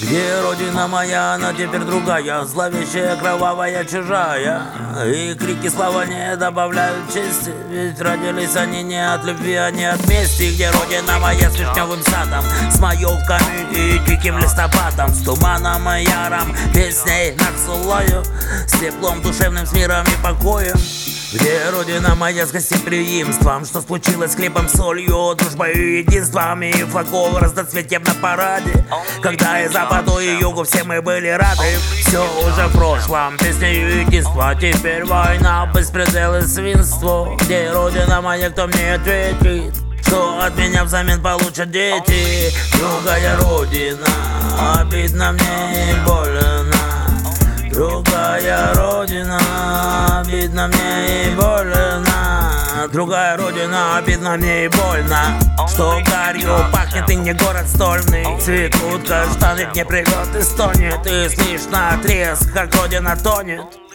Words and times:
Где 0.00 0.40
родина 0.40 0.88
моя, 0.88 1.34
она 1.34 1.52
теперь 1.52 1.82
другая. 1.82 2.44
Зловещая, 2.44 3.16
кровавая, 3.16 3.84
чужая. 3.84 4.62
И 5.04 5.34
крики 5.34 5.68
слова 5.68 6.06
не 6.06 6.36
добавляют 6.36 7.12
чести. 7.12 7.52
Ведь 7.68 8.00
родились 8.00 8.56
они 8.56 8.82
не 8.82 9.14
от 9.14 9.24
любви, 9.24 9.54
а 9.54 9.70
не 9.70 9.84
от 9.84 10.06
мести. 10.08 10.54
Где 10.54 10.70
родина 10.70 11.18
моя 11.18 11.50
с 11.50 11.58
вишневым 11.58 12.02
садом 12.02 12.44
С 12.70 12.78
маевками 12.78 13.72
и 13.72 13.98
диким 14.06 14.38
листопадом. 14.38 15.10
С 15.10 15.22
туманом 15.22 15.88
и 15.90 16.04
яром, 16.04 16.56
песней 16.72 17.32
над 17.32 17.58
Сулою 17.58 18.24
С 18.66 18.78
теплом 18.78 19.20
душевным, 19.20 19.66
с 19.66 19.72
миром 19.72 20.06
и 20.06 20.22
покоем 20.22 20.76
где 21.32 21.68
родина 21.70 22.14
моя 22.14 22.46
с 22.46 22.50
гостеприимством? 22.50 23.64
Что 23.66 23.82
случилось 23.82 24.32
с 24.32 24.34
хлебом, 24.34 24.68
солью, 24.68 25.34
дружбой 25.36 25.72
и 25.72 25.98
единством? 25.98 26.62
И 26.62 26.72
флагов 26.84 27.36
разноцветьем 27.38 28.02
на 28.02 28.14
параде. 28.14 28.86
Когда 29.22 29.60
и 29.60 29.68
западу, 29.68 30.18
и 30.18 30.38
югу 30.38 30.64
все 30.64 30.84
мы 30.84 31.02
были 31.02 31.28
рады 31.28 31.76
Все 32.00 32.24
уже 32.46 32.66
в 32.68 32.72
прошлом, 32.72 33.36
песня 33.36 33.72
и 33.72 34.00
единство 34.00 34.54
Теперь 34.54 35.04
война, 35.04 35.70
беспредел 35.74 36.36
и 36.36 36.42
свинство. 36.42 37.36
Где 37.42 37.70
родина 37.72 38.22
моя, 38.22 38.50
кто 38.50 38.66
мне 38.66 38.94
ответит? 38.94 39.74
Что 40.06 40.40
от 40.40 40.56
меня 40.56 40.84
взамен 40.84 41.20
получат 41.20 41.70
дети? 41.70 42.50
Другая 42.78 43.36
родина, 43.36 44.06
обидно 44.80 45.32
мне 45.32 45.92
и 45.92 46.06
больно. 46.06 46.64
Другая 47.70 48.74
родина, 48.74 49.38
обидно 50.58 50.66
мне 50.68 51.26
и 51.26 51.34
больно. 51.34 52.88
Другая 52.92 53.36
родина, 53.36 53.98
обидно 53.98 54.36
мне 54.36 54.64
и 54.64 54.68
больно. 54.68 55.38
Что 55.68 56.00
гарью 56.04 56.56
пахнет 56.72 57.08
и 57.10 57.16
не 57.16 57.32
город 57.32 57.68
стольный. 57.68 58.24
Цветут 58.40 59.06
каштаны, 59.06 59.68
не 59.74 59.84
привет 59.84 60.34
и 60.36 60.42
стонет. 60.42 61.06
И 61.06 61.28
слышно 61.28 61.98
треск, 62.02 62.52
как 62.52 62.74
родина 62.74 63.16
тонет 63.16 63.87